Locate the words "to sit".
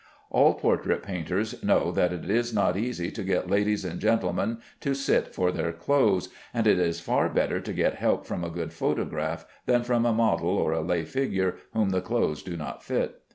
4.79-5.31